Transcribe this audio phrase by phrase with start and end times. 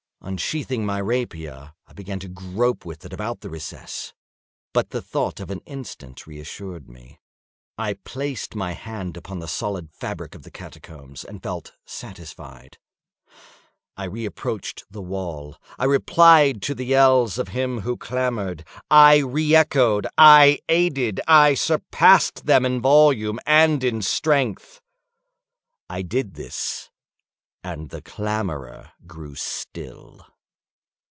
[0.23, 4.13] Unsheathing my rapier, I began to grope with it about the recess:
[4.71, 7.19] but the thought of an instant reassured me.
[7.75, 12.77] I placed my hand upon the solid fabric of the catacombs, and felt satisfied.
[13.97, 15.57] I reapproached the wall.
[15.79, 18.63] I replied to the yells of him who clamored.
[18.91, 24.81] I re echoed—I aided—I surpassed them in volume and in strength.
[25.89, 26.89] I did this,
[27.63, 30.25] and the clamorer grew still.